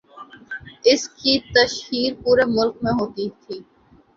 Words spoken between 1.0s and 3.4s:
کی تشہیر پورے ملک میں ہوتی